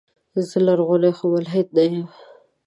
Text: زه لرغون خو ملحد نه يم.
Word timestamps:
زه 0.49 0.57
لرغون 0.65 1.03
خو 1.17 1.25
ملحد 1.33 1.67
نه 1.75 1.83
يم. 1.89 2.05